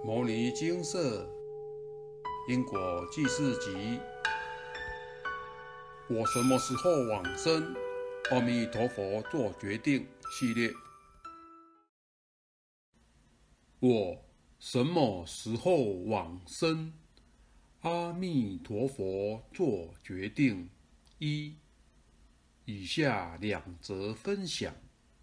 [0.02, 1.28] 《摩尼金色
[2.48, 3.70] 因果记事集》，
[6.08, 7.74] 我什么时候往生？
[8.30, 10.72] 阿弥陀佛做决定系列。
[13.80, 14.24] 我
[14.58, 15.76] 什么时候
[16.06, 16.90] 往生？
[17.80, 20.66] 阿弥陀佛做决定。
[21.18, 21.54] 一，
[22.64, 24.74] 以下两则分享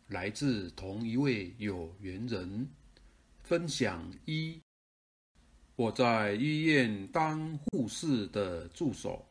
[0.10, 2.70] 来自同一位有缘人。
[3.42, 4.62] 分享一。
[5.78, 9.24] 我在医院当护士的助手，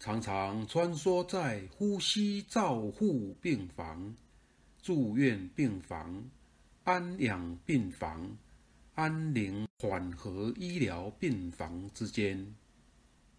[0.00, 4.12] 常常穿梭在呼吸照护病房、
[4.82, 6.20] 住院病房、
[6.82, 8.36] 安养病房、
[8.96, 12.44] 安宁缓和医疗病房之间。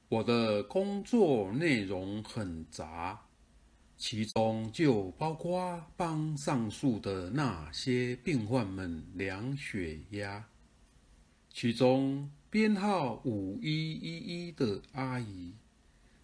[0.08, 3.20] 我的工作内容很杂，
[3.98, 10.42] 其中就包括帮上述的那些病患们量血压。
[11.52, 15.54] 其中编号五一一一的阿姨，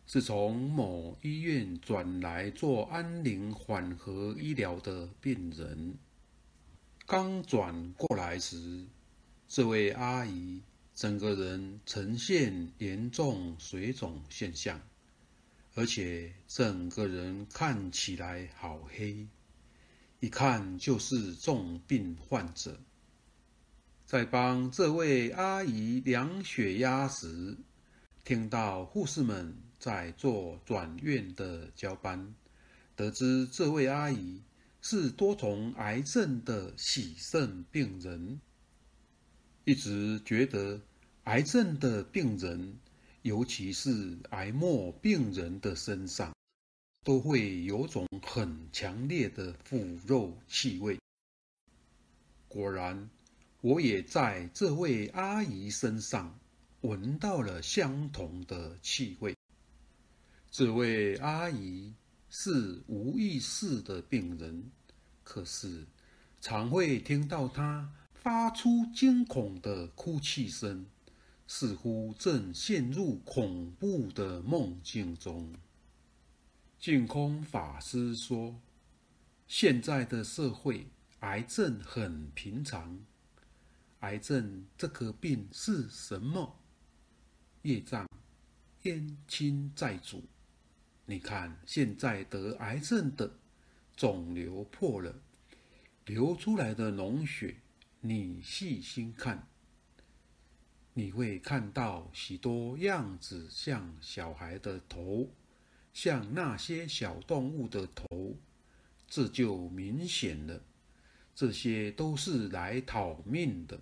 [0.08, 5.96] 是从某医院转来做安宁缓和医疗的病人。
[7.06, 8.86] 刚转过来时，
[9.48, 10.62] 这位阿姨
[10.94, 14.80] 整个人呈现严重水肿现象，
[15.74, 19.28] 而且整个人看起来好黑，
[20.20, 22.80] 一看就是重病患者。
[24.06, 27.58] 在帮这位阿姨量血压时，
[28.24, 32.36] 听到护士们在做转院的交班，
[32.96, 34.44] 得知这位阿姨
[34.80, 38.40] 是多重癌症的喜肾病人。
[39.64, 40.80] 一直觉得
[41.24, 42.78] 癌症的病人，
[43.24, 46.32] 尤其是癌末病人的身上，
[47.04, 51.00] 都会有种很强烈的腐肉气味。
[52.48, 53.10] 果然。
[53.66, 56.40] 我也在这位阿姨身上
[56.82, 59.36] 闻到了相同的气味。
[60.52, 61.92] 这位阿姨
[62.30, 64.64] 是无意识的病人，
[65.24, 65.84] 可是
[66.40, 70.86] 常会听到她发出惊恐的哭泣声，
[71.48, 75.52] 似乎正陷入恐怖的梦境中。
[76.78, 78.62] 净空法师说
[79.50, 80.86] ：“现在的社会，
[81.22, 83.04] 癌症很平常。”
[84.06, 86.60] 癌症这个病是什么？
[87.64, 88.08] 业障
[88.84, 90.24] 冤亲债主。
[91.08, 93.40] 你看，现在得癌症的
[93.96, 95.12] 肿瘤破了，
[96.06, 97.56] 流出来的脓血，
[98.00, 99.48] 你细心看，
[100.94, 105.32] 你会看到许多样子像小孩的头，
[105.94, 108.38] 像那些小动物的头，
[109.08, 110.62] 这就明显了，
[111.34, 113.82] 这些都是来讨命的。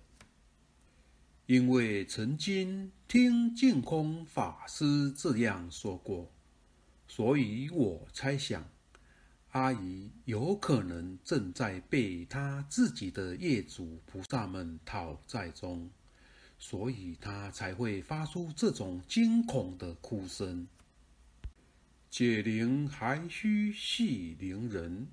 [1.46, 6.32] 因为曾经听净空法师这样说过，
[7.06, 8.66] 所以我猜想，
[9.50, 15.90] 阿姨有可能正在被她自己的业主菩萨们讨债中，
[16.58, 20.66] 所以她才会发出这种惊恐的哭声。
[22.08, 25.08] 解铃还须系铃人，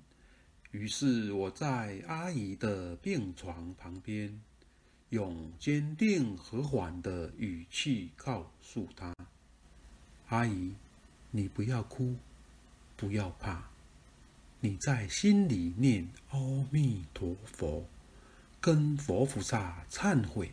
[0.70, 4.40] 于是我在阿姨的病床旁边。
[5.12, 9.14] 用坚定和缓的语气告诉他
[10.28, 10.74] ：“阿姨，
[11.30, 12.16] 你不要哭，
[12.96, 13.62] 不要怕，
[14.60, 16.38] 你在心里念阿
[16.70, 17.86] 弥陀佛，
[18.58, 20.50] 跟佛菩萨忏悔，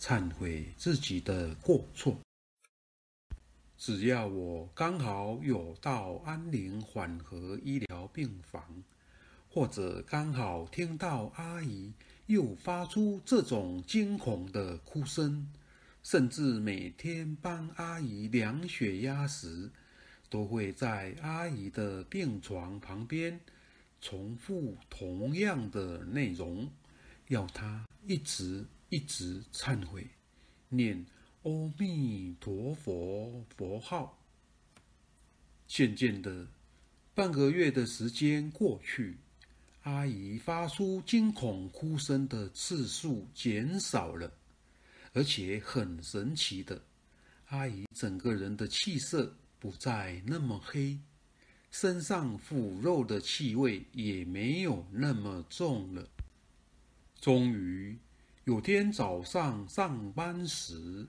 [0.00, 2.18] 忏悔自己的过错。
[3.76, 8.82] 只要我刚好有到安宁缓和医疗病房，
[9.50, 11.92] 或者刚好听到阿姨。”
[12.26, 15.46] 又发出这种惊恐的哭声，
[16.02, 19.70] 甚至每天帮阿姨量血压时，
[20.30, 23.38] 都会在阿姨的病床旁边
[24.00, 26.70] 重复同样的内容，
[27.28, 30.08] 要她一直一直忏悔，
[30.70, 31.04] 念
[31.42, 34.18] 阿弥陀佛佛号。
[35.66, 36.46] 渐渐的，
[37.14, 39.18] 半个月的时间过去。
[39.84, 44.32] 阿姨发出惊恐哭声的次数减少了，
[45.12, 46.82] 而且很神奇的，
[47.48, 50.98] 阿姨整个人的气色不再那么黑，
[51.70, 56.08] 身上腐肉的气味也没有那么重了。
[57.20, 57.94] 终于
[58.44, 61.06] 有天早上上班时，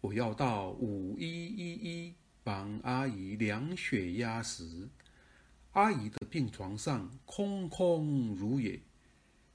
[0.00, 4.88] 我要到五一一一帮阿姨量血压时。
[5.76, 8.80] 阿姨的病床上空空如也，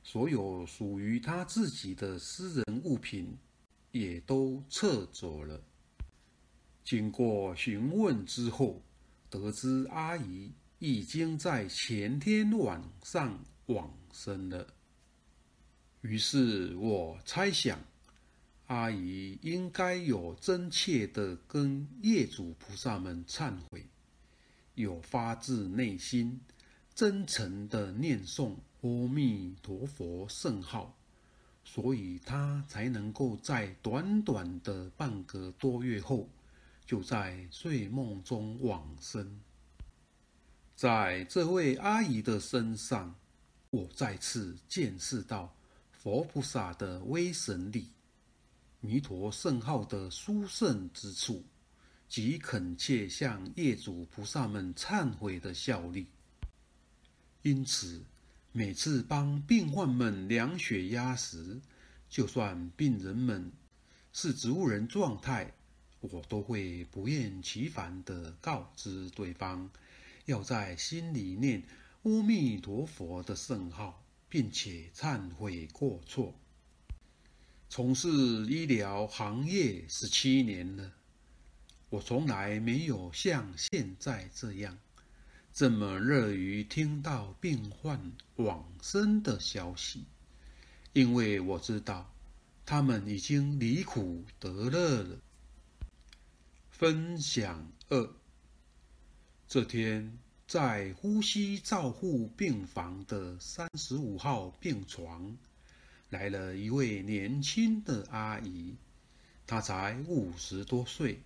[0.03, 3.35] 所有属于她自己的私人物品
[3.91, 5.59] 也都撤走了。
[6.83, 8.83] 经过询问之后，
[9.31, 14.67] 得知阿姨已经在前天晚上往生了。
[16.01, 17.79] 于是我猜想，
[18.67, 23.83] 阿姨应该有真切的跟业主菩萨们忏悔，
[24.75, 26.39] 有发自内心、
[26.93, 30.95] 真诚的念诵阿弥陀佛圣号，
[31.63, 36.27] 所以他才能够在短短的半个多月后，
[36.85, 39.39] 就在睡梦中往生。
[40.75, 43.15] 在这位阿姨的身上，
[43.69, 45.53] 我再次见识到。
[45.91, 47.87] 佛菩萨的威神力，
[48.79, 51.43] 弥陀圣号的殊胜之处，
[52.11, 56.07] 及恳切向业主菩萨们忏悔的效力。
[57.41, 58.03] 因此，
[58.51, 61.61] 每次帮病患们量血压时，
[62.09, 63.49] 就算病人们
[64.11, 65.53] 是植物人状态，
[66.01, 69.69] 我都会不厌其烦地告知对方，
[70.25, 71.63] 要在心里念
[72.03, 74.03] 阿弥陀佛的圣号。
[74.31, 76.33] 并且忏悔过错。
[77.67, 78.07] 从事
[78.47, 80.93] 医疗行业十七年了，
[81.91, 84.77] 我从来没有像现在这样
[85.51, 90.05] 这么乐于听到病患往生的消息，
[90.93, 92.09] 因为我知道
[92.65, 95.19] 他们已经离苦得乐了。
[96.69, 98.09] 分享二，
[99.47, 100.17] 这天。
[100.47, 105.37] 在呼吸照护病房的三十五号病床，
[106.09, 108.75] 来了一位年轻的阿姨，
[109.47, 111.21] 她才五十多岁，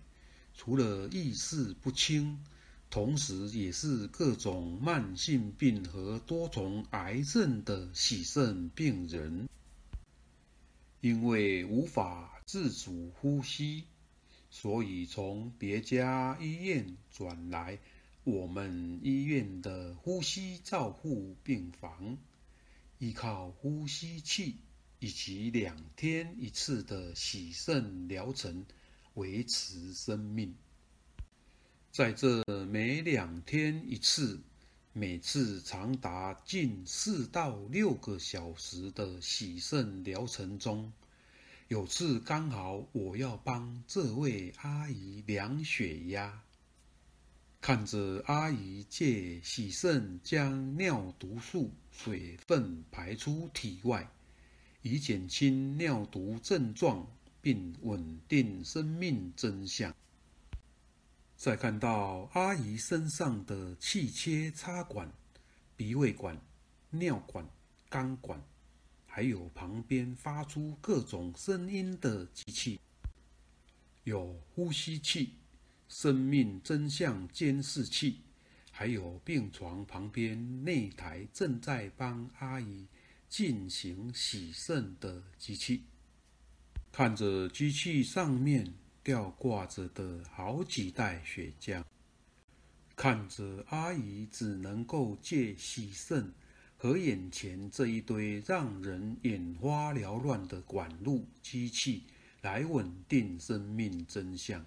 [0.56, 2.42] 除了意识不清，
[2.90, 9.48] 同时也是各种慢性病和多重癌症的喜肾病人。
[11.02, 13.84] 因为无法自主呼吸，
[14.50, 17.78] 所以从别家医院转来。
[18.24, 22.18] 我们医院的呼吸照护病房，
[22.98, 24.56] 依靠呼吸器
[24.98, 28.66] 以及两天一次的洗肾疗程
[29.16, 30.54] 维持生命。
[31.90, 34.40] 在这每两天一次、
[34.92, 40.92] 每次长达近四到六个小时的洗肾疗程中，
[41.68, 46.42] 有次刚好我要帮这位阿姨量血压。
[47.58, 54.08] 看着阿姨借洗肾将尿毒素水分排出体外，
[54.82, 57.06] 以减轻尿毒症状
[57.46, 59.94] 并稳定生命真相。
[61.36, 65.12] 再看到阿姨身上的气切插管、
[65.76, 66.36] 鼻胃管、
[66.90, 67.48] 尿管、
[67.88, 68.42] 肛管，
[69.06, 72.80] 还有旁边发出各种声音的机器，
[74.02, 75.34] 有呼吸器。
[75.88, 78.22] 生命真相监视器，
[78.72, 82.88] 还有病床旁边那台正在帮阿姨
[83.28, 85.84] 进行洗肾的机器，
[86.96, 88.72] 看着机器上面
[89.02, 91.84] 吊挂着的好几袋血浆，
[92.96, 96.32] 看着阿姨只能够借洗肾
[96.78, 102.04] 和眼前这一堆让人眼花缭乱的管路机器
[102.40, 104.64] 来稳定生命真相。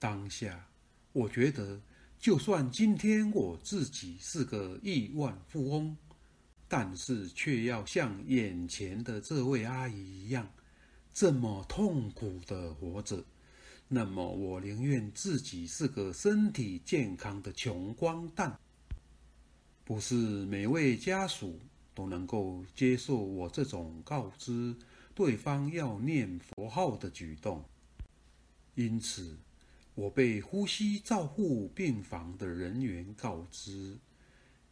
[0.00, 0.66] 当下，
[1.12, 1.80] 我觉得，
[2.18, 5.96] 就算今天我自己是个亿万富翁，
[6.66, 10.50] 但是却要像眼前的这位阿姨一样，
[11.18, 13.24] 这么痛苦的活着，
[13.88, 18.60] 那么我宁愿自己是个身体健康的穷光蛋。
[19.82, 21.58] 不是每位家属
[21.94, 24.76] 都能够接受我这种告知
[25.14, 27.64] 对方要念佛号的举动，
[28.74, 29.38] 因此。
[29.94, 33.96] 我被呼吸照护病房的人员告知，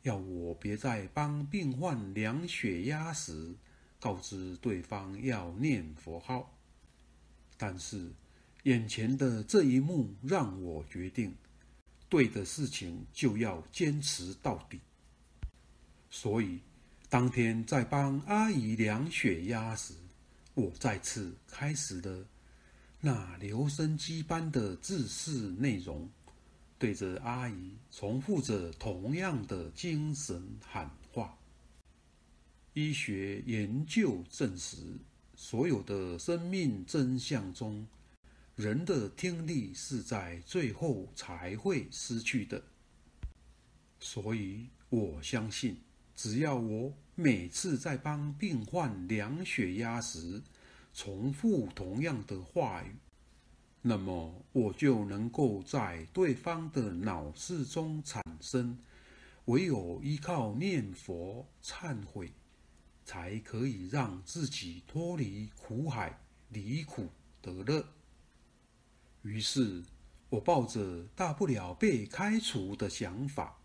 [0.03, 3.55] 要我别在帮病患量血压时
[4.05, 6.55] 告知对方要念佛号。
[7.57, 8.13] 但是，
[8.65, 11.35] 眼前的这一幕让我决定，
[12.11, 14.79] 对的事情就要坚持到底。
[16.11, 16.61] 所以，
[17.09, 19.95] 当天在帮阿姨量血压时，
[20.53, 22.27] 我再次开始了。
[23.01, 26.07] 那留声机般的字式内容，
[26.79, 31.35] 对着阿姨重复着同样的精神喊话。
[32.75, 34.99] 医学研究证实，
[35.37, 37.87] 所有的生命真相中，
[38.57, 42.61] 人的听力是在最后才会失去的。
[44.01, 45.77] 所以，我相信，
[46.17, 50.43] 只要我每次在帮病患量血压时，
[50.93, 52.97] 重复同样的话语，
[53.83, 58.77] 那么我就能够在对方的脑室中产生。
[59.45, 62.33] 唯有依靠念佛忏悔，
[63.05, 66.19] 才可以让自己脱离苦海，
[66.49, 67.11] 离苦
[67.43, 67.87] 得乐。
[69.23, 69.83] 于是，
[70.29, 73.59] 我抱着大不了被开除的想法，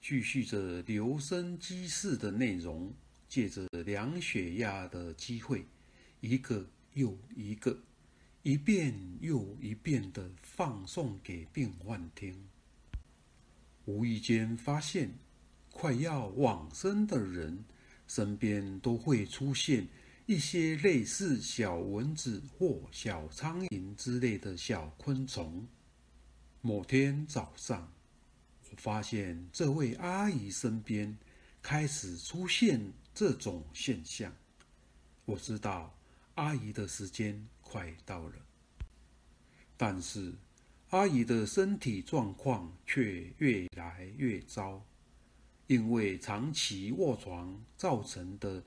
[0.00, 2.92] 继续着留声机式的内容，
[3.28, 5.64] 借着量血压的机会，
[6.20, 7.78] 一个又一个，
[8.42, 12.48] 一遍又一遍地放送给病患听。
[13.86, 15.10] 无意间发现，
[15.72, 17.64] 快要往生的人
[18.10, 19.86] 身边都会出现
[20.26, 25.64] 一些类似小蚊子或小苍蝇之类的小昆虫。
[26.60, 27.92] 某天早上，
[28.68, 31.16] 我发现这位阿姨身边
[31.62, 34.34] 开始出现这种现象。
[35.24, 35.96] 我知道
[36.34, 38.34] 阿姨的时间快到了，
[39.76, 40.34] 但是。
[40.88, 44.84] 阿姨的身体状况却越来越糟，
[45.70, 48.60] 因为长期卧床造成的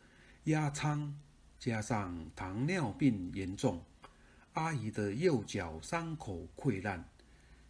[0.45, 1.13] 压疮，
[1.59, 3.83] 加上糖尿病严重，
[4.53, 7.03] 阿姨的右脚伤口溃烂，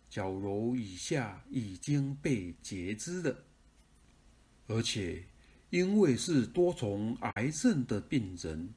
[0.07, 3.43] 脚踝以下已经被截肢了，
[4.67, 5.23] 而且
[5.71, 8.71] 因为是多重癌症的病人，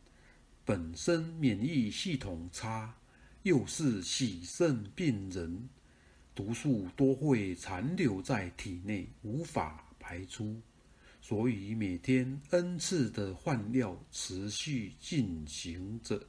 [0.64, 2.94] 本身免疫系统差。
[3.42, 5.68] 又是喜肾病人，
[6.34, 10.62] 毒素多会残留在体内，无法排出，
[11.20, 16.25] 所以每天 n 次的换药持续进行着。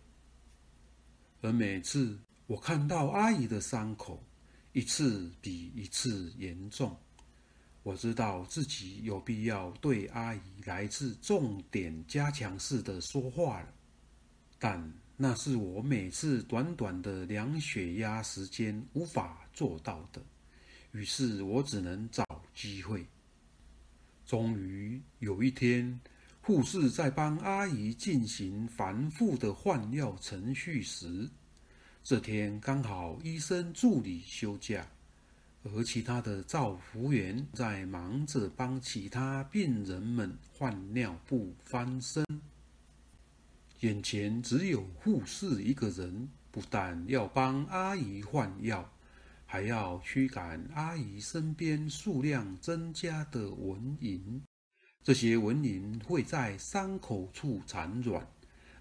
[1.41, 2.17] 而每次
[2.47, 4.23] 我看到阿姨的伤口
[4.71, 6.97] 一次比一次严重，
[7.83, 13.71] 我知道自己有必要对阿姨来自重点加强式的说话了，
[14.57, 14.91] 但。
[15.19, 20.21] 那是我每次短短的量血压时间无法做到的，
[20.91, 23.03] 于是我只能找机会。
[24.27, 26.01] 终于有一天，
[26.41, 31.29] 护士在帮阿姨进行繁复的换药程序时，
[32.03, 34.85] 这天刚好医生助理休假，
[35.63, 42.25] 而其他的照护员在忙着帮其他病人们换尿布、翻身。
[43.79, 48.91] 眼前只有护士一个人，不但要帮阿姨换药，
[49.49, 54.19] 还要驱赶阿姨身边数量增加的蚊蝇。
[55.01, 58.27] 这些蚊蝇会在伤口处产卵，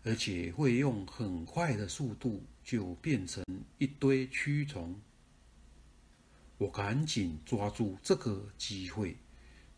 [0.03, 3.45] 而且会用很快的速度就变成
[3.79, 5.01] 一堆蛆虫。
[6.59, 9.17] 我赶紧抓住这个机会。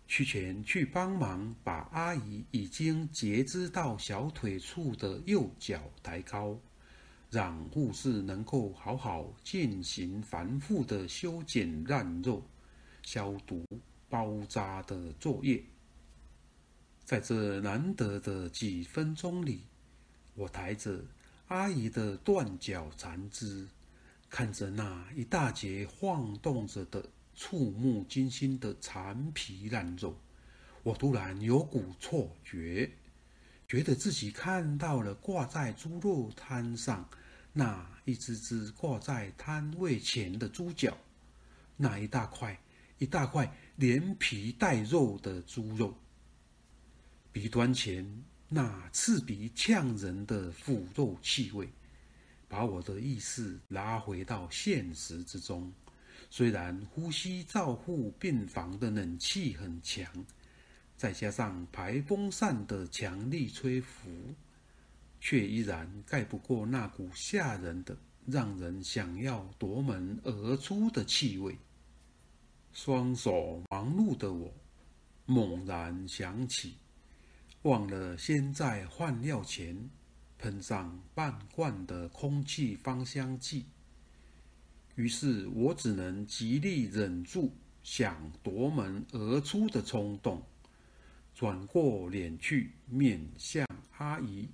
[0.07, 6.59] 去前去帮忙，把阿姨已经截肢到小腿处的右脚抬高，
[7.31, 12.43] 让护士能够好好进行繁复的修剪烂肉、
[13.03, 13.65] 消毒、
[14.09, 15.63] 包扎的作业。
[17.05, 19.63] 在这难得的几分钟里，
[20.35, 21.05] 我抬着
[21.49, 23.67] 阿姨的断脚残肢，
[24.29, 27.05] 看着那一大截晃动着的。
[27.41, 30.13] 触目惊心的残皮烂肉，
[30.83, 32.91] 我突然有股错觉，
[33.69, 37.09] 觉得自己看到了挂在猪肉摊上
[37.59, 40.97] 那一只只挂在摊位前的猪脚，
[41.77, 42.57] 那一大块
[42.99, 45.93] 一大块连皮带肉的猪肉，
[47.33, 48.07] 鼻端前
[48.49, 51.69] 那刺鼻呛人的腐肉气味，
[52.47, 55.73] 把我的意识拉回到现实之中。
[56.31, 60.07] 虽然呼吸照护病房的冷气很强，
[60.97, 64.09] 再加上排风扇的强力吹拂，
[65.21, 67.97] 却依然盖不过那股吓人的、
[68.27, 71.57] 让人想要夺门而出的气味。
[72.73, 74.53] 双手忙碌的我，
[75.27, 76.75] 猛然想起，
[77.63, 79.91] 忘了先在换药前
[80.39, 83.67] 喷上半罐的空气芳香剂。
[84.95, 90.43] 于是我只能极力忍住想夺门而出的冲动，
[91.35, 94.49] 转过脸去面向阿姨，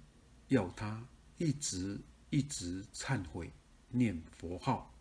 [0.49, 1.07] 要她
[1.39, 3.51] 一直一直忏悔
[3.91, 4.95] 念佛号，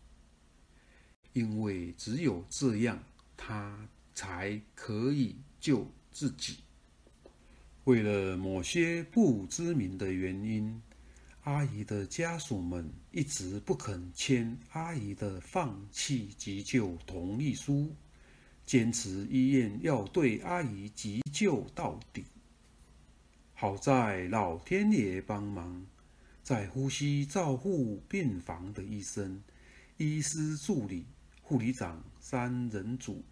[1.32, 3.02] 因为只有这样，
[3.36, 6.58] 她才可以救自己。
[7.84, 10.82] 为了某些不知名的原因。
[11.44, 17.94] 阿姨的家属们一直不肯签阿姨的放弃急救同意书，
[18.64, 22.24] 坚持医院要对阿姨急救到底。
[23.64, 25.86] 好在老天爷帮忙，
[26.42, 29.42] 在呼吸照护病房的医生、
[29.96, 31.06] 医师助理、
[31.40, 33.24] 护理长三人组，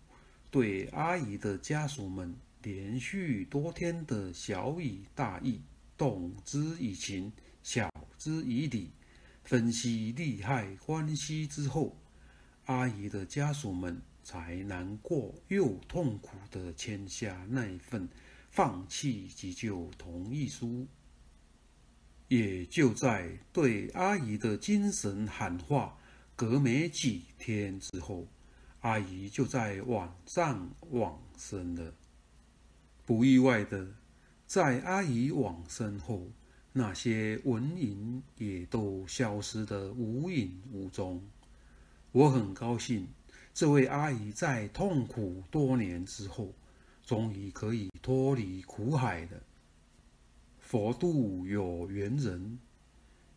[0.51, 5.61] 对阿姨的家属们连续多天的小以大义、
[5.99, 7.31] 动之以情、
[7.63, 8.91] 晓之以理，
[9.45, 11.95] 分析利害关系之后，
[12.65, 18.09] 阿姨的家属们才难过又痛苦地签下那份
[18.53, 20.87] 放弃急救同意书。
[22.29, 25.99] 也就在对阿姨的精神喊话
[26.37, 28.27] 隔没几天之后，
[28.81, 31.93] 阿姨就在晚上往生了。
[33.05, 33.87] 不意外的，
[34.47, 36.27] 在阿姨往生后，
[36.73, 41.23] 那些蚊蝇也都消失得无影无踪。
[42.13, 43.09] 我很高兴，
[43.53, 46.55] 这位阿姨在痛苦多年之后，
[47.05, 49.43] 终于可以脱离苦海了。
[50.59, 52.59] 佛度有缘人，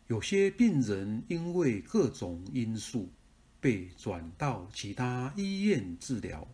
[0.06, 3.10] 有些病人因为各种因素
[3.60, 6.46] 被转到其他医院治疗。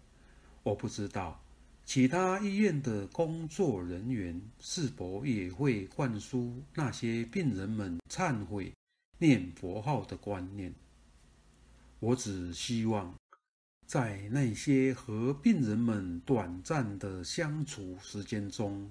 [0.62, 1.40] 我不知道
[1.84, 8.72] 其他医院的工作人员是否也会灌输那些病人们忏悔、
[9.18, 10.72] 念佛号的观念。
[12.00, 13.14] 我只希望
[13.92, 18.90] 在那些和病人们短暂的相处时间中。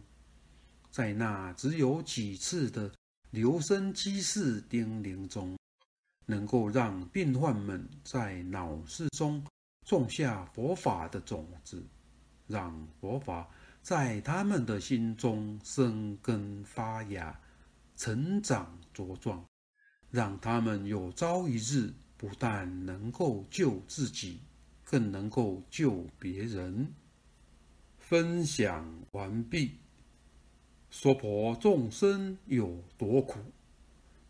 [0.92, 2.94] 在那只有几次的
[3.32, 5.58] 留声机式叮咛中，
[6.28, 9.44] 能够让病患们在脑室中
[9.88, 11.84] 种下佛法的种子，
[12.46, 13.50] 让佛法
[13.82, 17.36] 在他们的心中生根发芽、
[17.96, 19.44] 成长茁壮，
[20.12, 24.40] 让他们有朝一日不但能够救自己，
[24.92, 26.86] 更能够救别人。
[27.98, 29.72] 分享完毕。
[30.90, 33.40] 娑婆众生有多苦？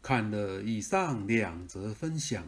[0.03, 2.47] 看了以上两则分享，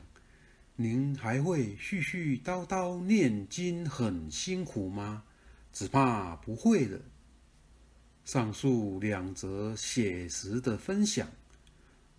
[0.75, 5.23] 您还会絮絮叨叨念经很辛苦吗？
[5.71, 7.01] 只怕不会了。
[8.25, 11.27] 上述两则写实的分享，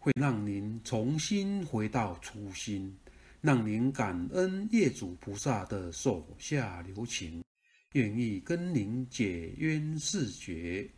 [0.00, 2.92] 会让您重新回到初心，
[3.44, 7.44] 让您感恩业主菩萨的手下留情，
[7.92, 10.88] 愿意跟您解冤释结。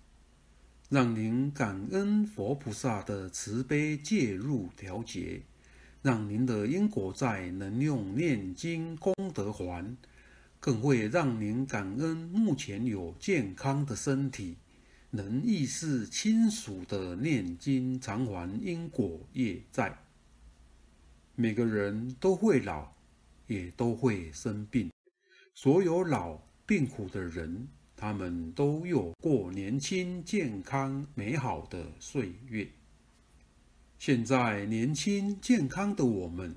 [0.89, 5.43] 让您感恩佛菩萨的慈悲介入调节，
[6.03, 9.97] 让您的因果债能用念经功德还，
[10.61, 14.57] 更会让您感恩目前有健康的身体，
[15.11, 19.99] 能意识清楚的念经偿还因果业债。
[21.39, 22.91] 每个人都会老，
[23.47, 24.91] 也都会生病，
[25.55, 27.69] 所有老病苦的人。
[27.95, 32.67] 他们都有过年轻、健康、美好的岁月。
[33.99, 36.55] 现在年轻健康的我们，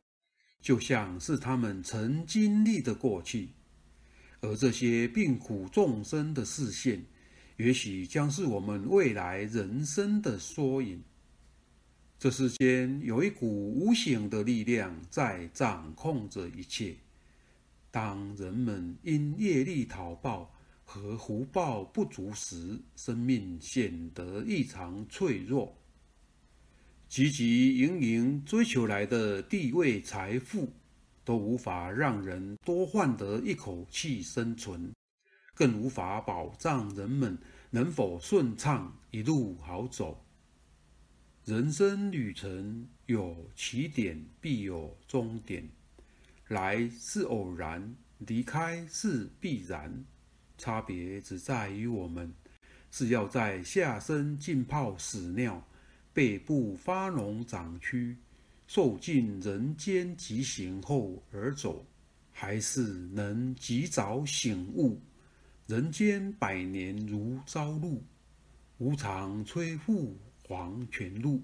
[0.62, 3.50] 就像是他们曾经历的过去，
[4.42, 7.06] 而这些病苦众生的视线，
[7.56, 11.02] 也许将是我们未来人生的缩影。
[12.20, 16.94] 这世间有一股无形的力量在掌控着一切。
[17.90, 20.54] 当人们因业力讨报，
[20.84, 25.74] 和福报不足时，生命显得异常脆弱。
[27.10, 30.70] 汲汲营营追求来的地位、财富，
[31.24, 34.94] 都无法让人多换得一口气生存，
[35.54, 37.38] 更无法保障人们
[37.70, 40.22] 能否顺畅一路好走。
[41.50, 45.68] 人生旅程有起点，必有终点。
[46.48, 50.06] 来是偶然，离开是必然。
[50.60, 52.32] 差别只在于，我们
[52.92, 55.68] 是要在下身浸泡屎尿，
[56.14, 58.16] 背部发脓长蛆，
[58.68, 61.84] 受尽人间极刑后而走，
[62.32, 65.02] 还是能及早醒悟，
[65.66, 68.04] 人间百年如朝露，
[68.78, 70.16] 无常催复
[70.50, 71.44] 黄泉路。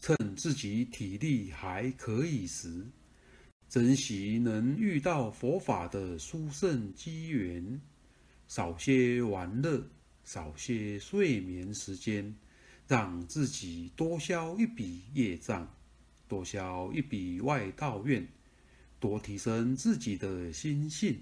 [0.00, 2.86] 趁自己体力还可以时，
[3.68, 7.78] 珍惜能遇到佛法的殊胜机缘。
[8.46, 9.86] 少些玩乐，
[10.24, 12.34] 少些睡眠时间，
[12.86, 15.70] 让自己多消一笔业障，
[16.26, 18.26] 多消一笔外道愿，
[18.98, 21.20] 多提升自己的心性，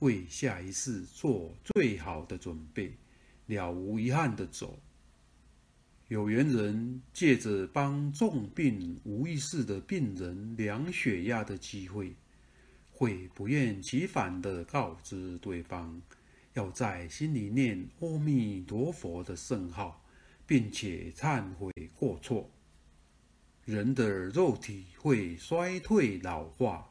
[0.00, 2.92] 为下一世做最好的准备，
[3.46, 4.78] 了无遗憾的走。
[6.10, 12.16] 有缘人借着帮重病无意识的病人量血压的机会，
[12.90, 16.02] 会不厌其烦地告知对方。
[16.54, 20.04] 要在心里念阿弥陀佛的圣号，
[20.48, 22.50] 并且忏悔过错。
[23.64, 26.90] 人的肉体会衰退老化，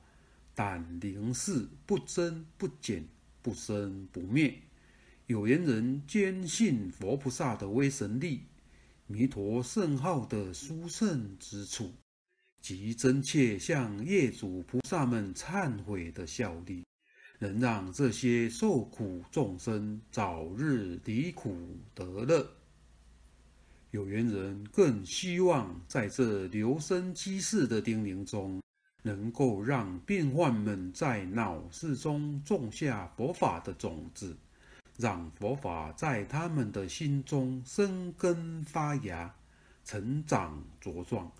[0.56, 3.06] 但灵是不增不减、
[3.42, 4.54] 不生不灭。
[5.28, 8.44] 有缘人坚信佛菩萨的威神力，
[9.12, 11.92] 弥陀圣号的殊胜之处，
[12.62, 16.86] 及真切向业主菩萨们忏悔的效力，
[17.40, 22.48] 能让这些受苦众生早日离苦得乐。
[23.90, 28.62] 有缘人更希望在这留声机事的叮咛中，
[29.02, 34.38] 能够让病患们在脑室中种下佛法的种子，
[35.00, 39.34] 让佛法在他们的心中生根发芽、
[39.86, 41.32] 成长茁壮，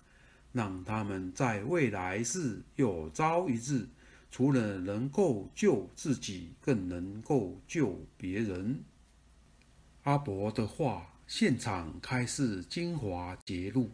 [0.50, 3.86] 让他们在未来世有朝一日，
[4.30, 8.82] 除了能够救自己，更能够救别人。
[10.04, 11.06] 阿伯的话。
[11.30, 13.88] 现场开示精华揭露，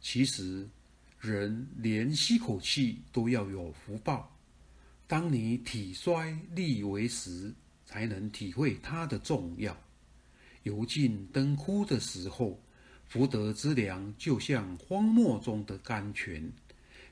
[0.00, 0.66] 其实
[1.20, 4.34] 人连吸口气都要有福报。
[5.06, 7.52] 当你体衰力为时，
[7.88, 9.74] 才能体会它的重要。
[10.64, 12.60] 油尽灯枯的时候，
[13.06, 16.52] 福德之粮就像荒漠中的甘泉，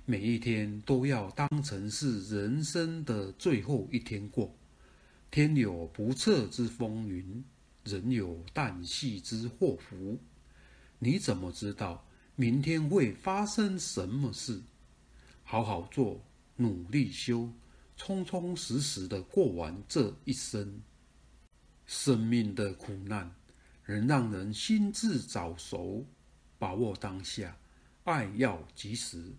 [0.05, 4.55] 每一天都要当成是人生的最后一天过。
[5.31, 7.43] 天有不测之风云。
[7.85, 10.19] 人有旦夕之祸福，
[10.99, 14.61] 你怎么知道明天会发生什么事？
[15.45, 16.21] 好好做，
[16.57, 17.49] 努力修，
[17.97, 20.81] 充充实实的过完这一生。
[21.87, 23.35] 生命的苦难，
[23.87, 26.07] 能让人心智早熟，
[26.59, 27.57] 把握当下，
[28.05, 29.33] 爱要及时。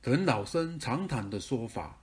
[0.00, 2.00] 等老生常谈的说法，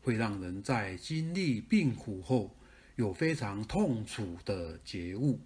[0.00, 2.56] 会让人在经历病苦后。
[2.96, 5.38] 有非常痛楚的觉悟，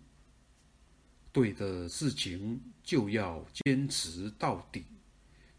[1.32, 4.84] 对的事情就要坚持到底，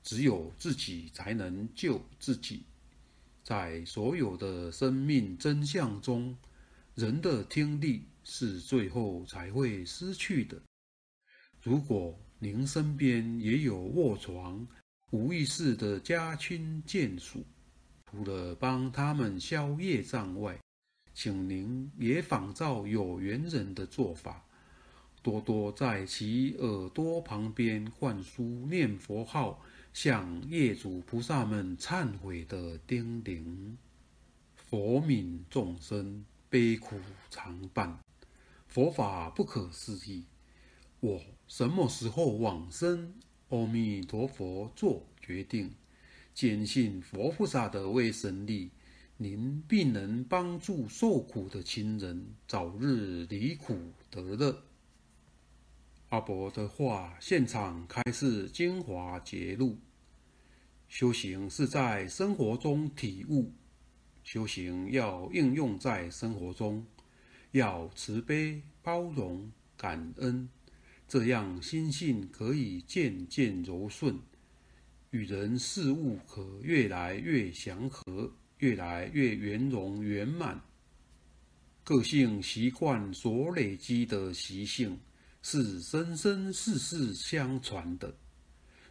[0.02, 2.64] 只有自己才能救自己。
[3.44, 6.38] 在所有的生命真相中，
[6.96, 10.62] 人的听力是最后才会失去的。
[11.62, 14.68] 如果您身边也有卧床、
[15.12, 17.46] 无意识的家亲眷属，
[18.10, 20.60] 除了帮他们消业障外，
[21.14, 24.46] 请您也仿照有缘人的做法，
[25.22, 33.76] 多多在其耳朵旁边灌输念佛号，向业主菩萨们忏悔的叮咛。
[34.56, 36.98] 佛悯众生，悲苦
[37.30, 38.00] 常伴。
[38.68, 40.26] 佛法不可思议，
[41.02, 43.14] 我什么时候往生？
[43.50, 45.74] 阿弥陀佛做决定。
[46.34, 48.72] 坚信佛菩萨的威神力。
[49.18, 53.78] 您必能帮助受苦的亲人早日离苦
[54.10, 54.64] 得乐。
[56.12, 59.78] 阿伯的话，现场开示精华揭露：
[60.89, 63.54] 修行是在生活中体悟，
[64.21, 66.86] 修行要应用在生活中，
[67.52, 70.50] 要慈悲、包容、感恩，
[71.08, 74.19] 这样心性可以渐渐柔顺，
[75.12, 78.30] 与人事物可越来越祥和。
[78.58, 80.62] 越来越圆融圆满，
[81.84, 85.00] 个性习惯所累积的习性
[85.42, 88.14] 是生生世世相传的。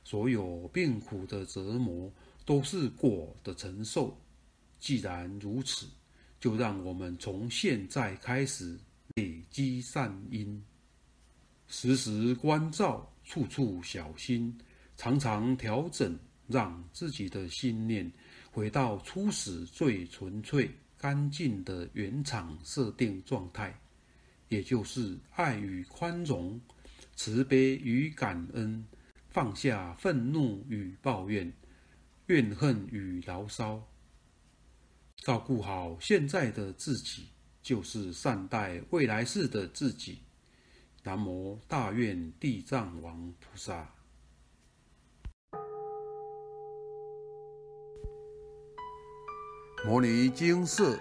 [0.05, 2.13] 所有病苦的折磨
[2.45, 4.17] 都是果的承受。
[4.79, 5.87] 既然如此，
[6.41, 8.79] 就让我们从现在开始
[9.17, 10.63] 累积善因，
[11.69, 14.59] 时时关照，处处小心，
[14.97, 18.11] 常常调整，让自己的心念。
[18.51, 23.79] 回到初始最纯粹、干净的原厂设定状态，
[24.51, 26.61] 也就是爱与宽容、
[27.15, 28.85] 慈悲与感恩，
[29.29, 31.53] 放下愤怒与抱怨、
[32.27, 33.89] 怨恨与牢骚，
[35.19, 37.29] 照顾好现在的自己，
[37.63, 40.19] 就是善待未来世的自己。
[41.05, 43.95] 南无大愿地藏王菩萨。
[49.87, 51.01] 摩尼经寺